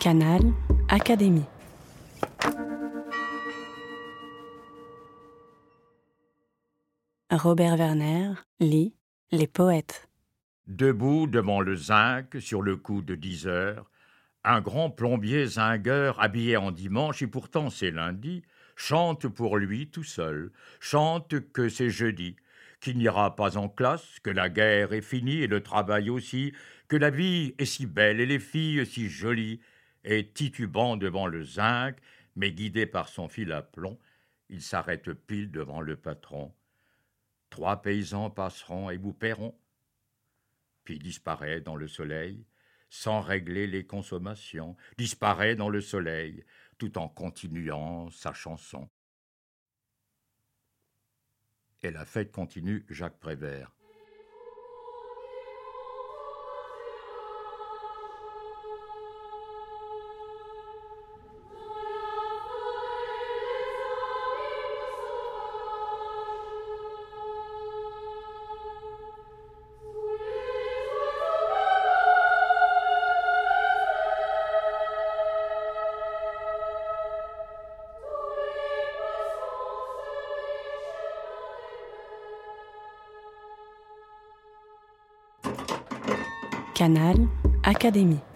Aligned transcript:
Canal 0.00 0.40
Académie. 0.88 1.44
Robert 7.30 7.76
Werner 7.76 8.30
lit 8.60 8.94
Les 9.30 9.46
poètes. 9.46 10.08
Debout 10.66 11.26
devant 11.26 11.60
le 11.60 11.76
zinc, 11.76 12.40
sur 12.40 12.62
le 12.62 12.78
coup 12.78 13.02
de 13.02 13.14
dix 13.14 13.46
heures, 13.46 13.90
un 14.42 14.62
grand 14.62 14.88
plombier 14.88 15.44
zingueur, 15.44 16.18
habillé 16.18 16.56
en 16.56 16.70
dimanche, 16.70 17.20
et 17.20 17.26
pourtant 17.26 17.68
c'est 17.68 17.90
lundi, 17.90 18.42
chante 18.76 19.28
pour 19.28 19.58
lui 19.58 19.90
tout 19.90 20.02
seul, 20.02 20.50
chante 20.80 21.52
que 21.52 21.68
c'est 21.68 21.90
jeudi, 21.90 22.36
qu'il 22.80 22.96
n'ira 22.96 23.36
pas 23.36 23.58
en 23.58 23.68
classe, 23.68 24.18
que 24.22 24.30
la 24.30 24.48
guerre 24.48 24.94
est 24.94 25.02
finie 25.02 25.42
et 25.42 25.46
le 25.46 25.62
travail 25.62 26.08
aussi, 26.08 26.54
que 26.88 26.96
la 26.96 27.10
vie 27.10 27.54
est 27.58 27.66
si 27.66 27.84
belle 27.84 28.18
et 28.18 28.26
les 28.26 28.38
filles 28.38 28.86
si 28.86 29.10
jolies, 29.10 29.60
et 30.04 30.28
titubant 30.28 30.96
devant 30.96 31.26
le 31.26 31.44
zinc, 31.44 31.96
mais 32.36 32.52
guidé 32.52 32.86
par 32.86 33.08
son 33.08 33.28
fil 33.28 33.52
à 33.52 33.62
plomb, 33.62 33.98
il 34.48 34.62
s'arrête 34.62 35.12
pile 35.12 35.50
devant 35.50 35.80
le 35.80 35.96
patron. 35.96 36.52
Trois 37.50 37.82
paysans 37.82 38.30
passeront 38.30 38.90
et 38.90 38.96
vous 38.96 39.12
paieront. 39.12 39.56
Puis 40.84 40.98
disparaît 40.98 41.60
dans 41.60 41.76
le 41.76 41.88
soleil, 41.88 42.44
sans 42.88 43.20
régler 43.20 43.66
les 43.66 43.86
consommations, 43.86 44.76
disparaît 44.98 45.56
dans 45.56 45.68
le 45.68 45.80
soleil, 45.80 46.44
tout 46.78 46.98
en 46.98 47.08
continuant 47.08 48.10
sa 48.10 48.32
chanson. 48.32 48.88
Et 51.82 51.90
la 51.90 52.04
fête 52.04 52.32
continue 52.32 52.84
Jacques 52.88 53.18
Prévert. 53.18 53.72
Canal 86.80 87.28
Académie. 87.62 88.29